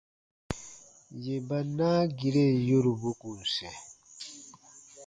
[1.23, 3.75] Yè ba naagiren yorubu kùn sɛ̃.